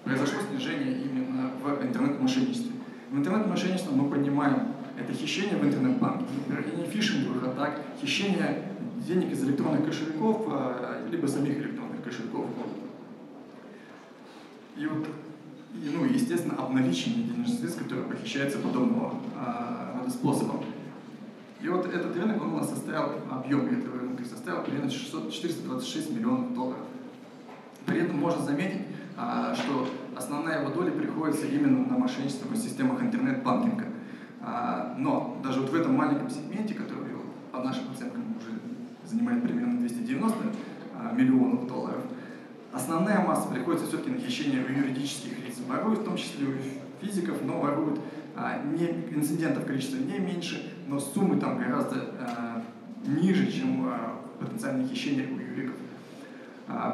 [0.04, 2.72] произошло снижение именно в интернет-мошенничестве.
[3.10, 6.24] В интернет-мошенничестве мы понимаем, это хищение в интернет-банке,
[6.76, 8.72] не фишинговых атак, хищение
[9.06, 12.46] денег из электронных кошельков, а, либо самих электронных кошельков.
[14.76, 15.06] И вот
[15.82, 20.64] и, ну, естественно, обналичивание денежных средств, которые похищаются подобного э, способом.
[21.60, 26.10] И вот этот рынок, он у нас составил, объем этого рынка составил примерно 600, 426
[26.12, 26.84] миллионов долларов.
[27.84, 28.82] При этом можно заметить,
[29.16, 33.85] а, что основная его доля приходится именно на мошенничество в системах интернет-банкинга.
[34.46, 37.10] А, но даже вот в этом маленьком сегменте, который
[37.50, 38.56] по нашим оценкам уже
[39.04, 40.36] занимает примерно 290
[40.94, 42.02] а, миллионов долларов,
[42.72, 45.54] Основная масса приходится все-таки на хищение у юридических лиц.
[45.66, 47.98] Воруют в том числе у физиков, но воруют
[48.34, 52.12] а, не, инцидентов количество не меньше, но суммы там гораздо
[53.06, 53.90] ниже, чем
[54.38, 55.76] потенциальные хищения у юриков.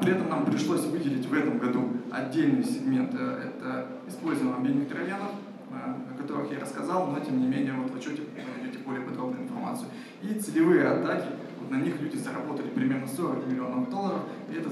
[0.03, 5.33] При этом нам пришлось выделить в этом году отдельный сегмент, а, это использование мобильных троянов,
[5.73, 9.45] о которых я рассказал, но тем не менее вот в отчете вы найдете более подробную
[9.45, 9.89] информацию.
[10.23, 11.29] И целевые атаки,
[11.61, 14.71] вот на них люди заработали примерно 40 миллионов долларов, и это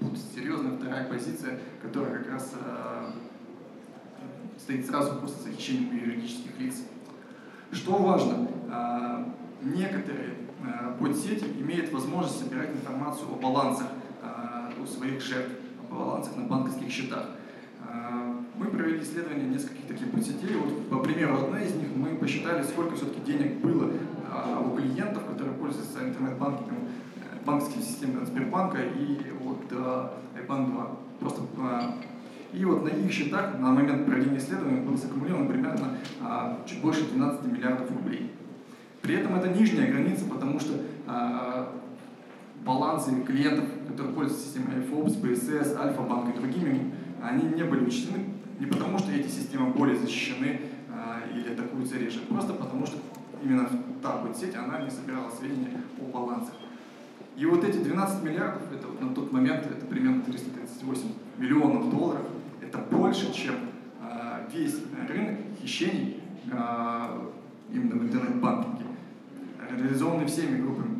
[0.00, 3.10] вот серьезная вторая позиция, которая как раз э,
[4.58, 6.82] стоит сразу после захищения юридических лиц.
[7.72, 9.24] Что важно, э,
[9.62, 13.88] некоторые э, подсети имеют возможность собирать информацию о балансах
[14.22, 15.52] э, у своих жертв,
[15.90, 17.26] о балансах на банковских счетах.
[17.88, 18.27] Э,
[18.58, 20.56] мы провели исследование нескольких таких подсетей.
[20.56, 25.24] Вот, по примеру, одной из них мы посчитали, сколько все-таки денег было э, у клиентов,
[25.26, 26.78] которые пользуются интернет-банкингом
[27.48, 30.90] банковские системы Сбербанка и вот iBank 2.
[31.20, 31.94] Просто, а,
[32.52, 37.06] и вот на их счетах на момент проведения исследования было саккумулировано примерно а, чуть больше
[37.10, 38.30] 12 миллиардов рублей.
[39.00, 40.74] При этом это нижняя граница, потому что
[41.06, 41.74] а,
[42.64, 46.92] балансы клиентов, которые пользуются системой FOBS, BSS, Альфа-банк и другими,
[47.22, 48.24] они не были учтены
[48.58, 50.60] не потому, что эти системы более защищены
[51.34, 52.98] или атакуются реже, просто потому что
[53.42, 53.68] именно
[54.02, 56.54] та сеть, она не собирала сведения о балансах.
[57.36, 61.02] И вот эти 12 миллиардов, это вот на тот момент это примерно 338
[61.38, 62.26] миллионов долларов,
[62.60, 63.54] это больше, чем
[64.02, 64.74] э, весь
[65.08, 67.28] рынок хищений э,
[67.72, 68.86] именно в интернет-банкинге,
[69.78, 70.98] реализованный всеми группами.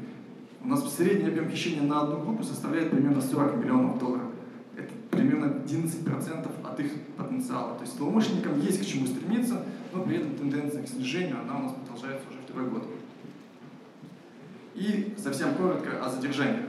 [0.63, 4.28] У нас средний объем хищения на одну группу составляет примерно 40 миллионов долларов.
[5.11, 7.75] Примерно 11% от их потенциала.
[7.77, 11.63] То есть злоумышленникам есть к чему стремиться, но при этом тенденция к снижению, она у
[11.65, 12.85] нас продолжается уже второй год.
[14.75, 16.63] И совсем коротко о задержании.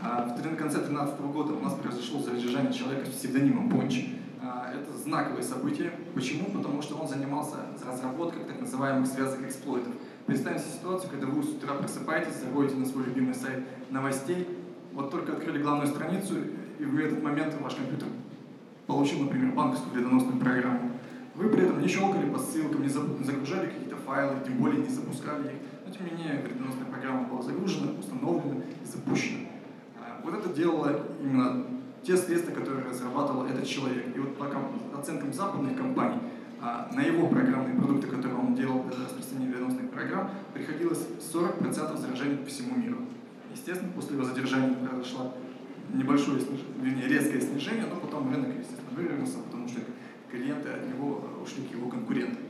[0.00, 4.18] А, в конце 2013 года у нас произошло задержание человека с псевдонимом Бончи.
[4.40, 5.90] А, это знаковое событие.
[6.14, 6.50] Почему?
[6.50, 9.92] Потому что он занимался разработкой так называемых связок эксплойтов.
[10.26, 14.46] Представьте себе ситуацию, когда вы с утра просыпаетесь, заходите на свой любимый сайт новостей,
[14.92, 16.34] вот только открыли главную страницу,
[16.78, 18.08] и в этот момент ваш компьютер
[18.86, 20.92] получил, например, банковскую вредоносную программу.
[21.34, 25.46] Вы при этом не щелкали по ссылкам, не загружали какие-то файлы, тем более не запускали
[25.46, 25.52] их.
[25.86, 29.46] Но тем не менее, вредоносная программа была загружена, установлена и запущена.
[30.00, 31.64] А, вот это делало именно
[32.02, 34.16] те средства, которые разрабатывал этот человек.
[34.16, 34.46] И вот по
[34.98, 36.20] оценкам западных компаний,
[36.60, 42.36] а, на его программные продукты, которые он делал для распространения вредоносных программ, приходилось 40% заражений
[42.38, 42.98] по всему миру.
[43.52, 45.34] Естественно, после его задержания произошло
[45.92, 49.80] небольшое снижение, резкое снижение, но потом рынок, естественно, выровнялся, потому что
[50.30, 52.44] клиенты от него ушли к его конкурентам.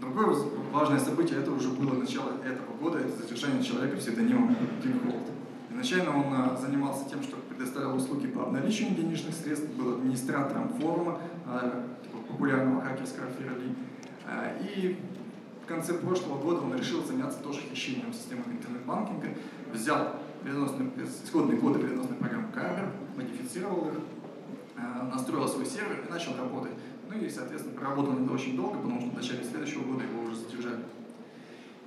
[0.00, 0.34] Другое
[0.72, 5.28] важное событие, это уже было начало этого года, это задержание человека псевдонимом Тим Холд.
[5.70, 11.20] Изначально он а, занимался тем, что предоставлял услуги по обналичиванию денежных средств, был администратором форума,
[12.02, 13.74] типа популярного хакерского ферли.
[14.74, 14.98] И
[15.62, 19.28] в конце прошлого года он решил заняться тоже хищением в системах интернет-банкинга,
[19.72, 23.94] взял исходные коды вредоносной программы Карвер, модифицировал их,
[25.12, 26.72] настроил свой сервер и начал работать.
[27.08, 30.36] Ну и, соответственно, проработал это очень долго, потому что в начале следующего года его уже
[30.36, 30.80] задержали.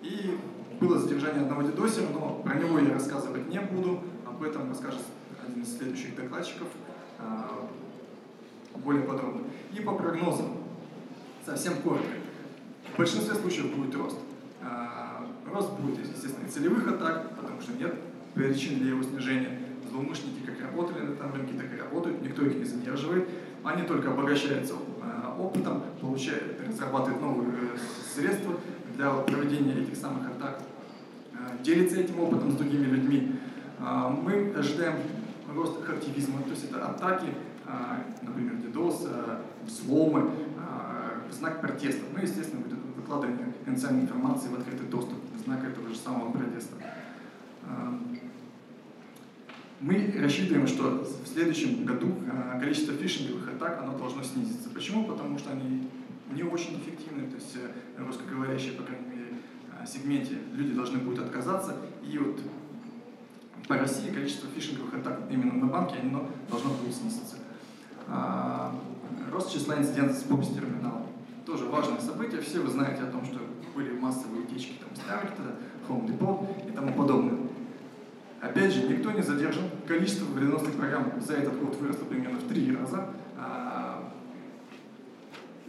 [0.01, 0.37] И
[0.79, 4.01] было задержание ни одного дедосера, но про него я рассказывать не буду.
[4.25, 5.01] Об этом расскажет
[5.47, 6.67] один из следующих докладчиков
[7.19, 7.69] а,
[8.75, 9.43] более подробно.
[9.71, 10.57] И по прогнозам,
[11.45, 12.15] совсем коротко.
[12.93, 14.17] В большинстве случаев будет рост.
[14.61, 17.93] А, рост будет, естественно, целевых атак, потому что нет
[18.33, 19.59] причин для его снижения.
[19.89, 23.27] Злоумышленники как работали на этом рынке, так и работают, никто их не задерживает.
[23.63, 27.77] Они только обогащаются а, опытом, получают, разрабатывают новые э,
[28.13, 28.59] средства
[28.95, 30.61] для проведения этих самых атак,
[31.61, 33.35] делятся этим опытом с другими людьми.
[33.79, 34.95] Мы ожидаем
[35.53, 37.27] рост активизма, то есть это атаки,
[38.21, 40.29] например, DDoS, взломы,
[41.29, 42.03] в знак протеста.
[42.13, 42.63] Мы, естественно,
[42.95, 46.75] выкладываем конфиденциальной информации в открытый доступ, знак этого же самого протеста.
[49.83, 52.15] Мы рассчитываем, что в следующем году
[52.57, 54.69] количество фишинговых атак оно должно снизиться.
[54.69, 55.03] Почему?
[55.03, 55.89] Потому что они
[56.31, 59.25] не очень эффективны, то есть э, русскоговорящие, по крайней мере,
[59.85, 62.39] сегменте люди должны будут отказаться, и вот
[63.67, 67.35] по России количество фишинговых атак именно на банке оно должно будет снизиться.
[68.07, 68.73] А,
[69.33, 71.07] рост числа инцидентов с бокс терминалом
[71.45, 72.39] тоже важное событие.
[72.39, 73.39] Все вы знаете о том, что
[73.75, 75.57] были массовые утечки там, Старкета,
[75.89, 77.37] Home Depot и тому подобное.
[78.43, 79.63] Опять же, никто не задержан.
[79.87, 83.07] Количество вредоносных программ за этот год выросло примерно в три раза.
[83.37, 84.11] А,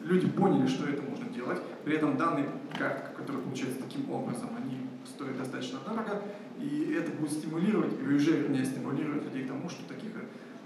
[0.03, 1.61] люди поняли, что это можно делать.
[1.85, 6.21] При этом данные карты, которые получаются таким образом, они стоят достаточно дорого.
[6.59, 10.11] И это будет стимулировать, и уже вернее стимулировать людей к тому, что таких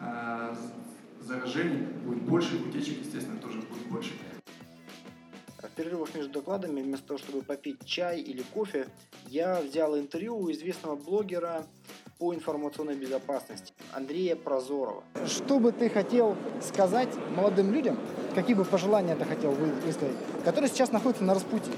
[0.00, 0.56] а,
[1.20, 4.12] заражений будет больше, утечек, естественно, тоже будет больше.
[5.58, 8.88] В перерывах между докладами, вместо того, чтобы попить чай или кофе,
[9.26, 11.66] я взял интервью у известного блогера
[12.18, 15.04] по информационной безопасности Андрея Прозорова.
[15.26, 17.96] Что бы ты хотел сказать молодым людям,
[18.34, 21.72] какие бы пожелания ты хотел высказать, которые сейчас находятся на распутье?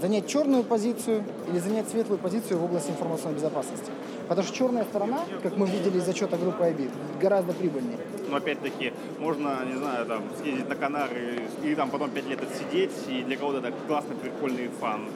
[0.00, 3.90] Занять черную позицию или занять светлую позицию в области информационной безопасности?
[4.28, 7.98] Потому что черная сторона, как мы видели из отчета группы IB, гораздо прибыльнее.
[8.28, 12.40] Но опять-таки можно, не знаю, там, съездить на Канары и, и там потом пять лет
[12.42, 15.08] отсидеть, и для кого-то это классный, прикольный фан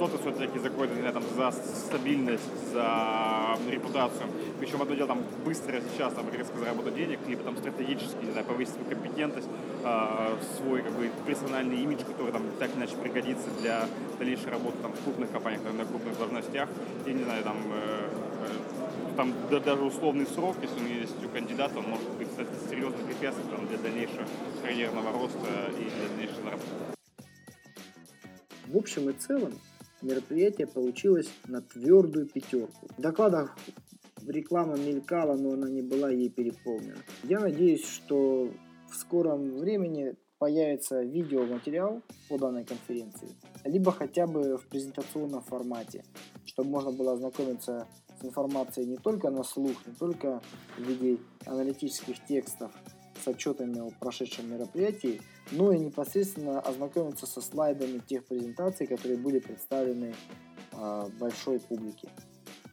[0.00, 4.28] кто-то все-таки заходит не знаю, там, за стабильность, за репутацию.
[4.58, 8.46] Причем одно дело там быстро сейчас там, резко заработать денег, либо там стратегически, не знаю,
[8.46, 9.48] повысить свою компетентность,
[9.84, 13.84] э, свой как бы персональный имидж, который там так иначе пригодится для
[14.18, 16.70] дальнейшей работы там, в крупных компаниях, на крупных должностях.
[17.04, 18.08] И не знаю, там э,
[18.46, 22.48] э, там да, даже условный срок, если он есть у кандидата, он может быть кстати,
[22.70, 24.24] серьезным препятствием для дальнейшего
[24.62, 25.46] карьерного роста
[25.78, 26.70] и для дальнейшей заработки.
[28.66, 29.52] В общем и целом,
[30.02, 32.88] мероприятие получилось на твердую пятерку.
[32.96, 33.56] В докладах
[34.26, 36.98] реклама мелькала, но она не была ей переполнена.
[37.24, 38.50] Я надеюсь, что
[38.90, 43.28] в скором времени появится видеоматериал по данной конференции,
[43.64, 46.02] либо хотя бы в презентационном формате,
[46.46, 47.86] чтобы можно было ознакомиться
[48.18, 50.40] с информацией не только на слух, не только
[50.78, 52.72] в виде аналитических текстов
[53.22, 55.20] с отчетами о прошедшем мероприятии,
[55.52, 60.14] но и непосредственно ознакомиться со слайдами тех презентаций, которые были представлены
[60.72, 62.08] э, большой публике.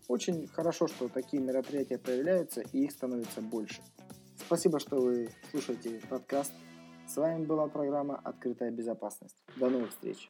[0.07, 3.81] Очень хорошо, что такие мероприятия появляются и их становится больше.
[4.37, 6.53] Спасибо, что вы слушаете подкаст.
[7.07, 9.43] С вами была программа «Открытая безопасность».
[9.57, 10.29] До новых встреч!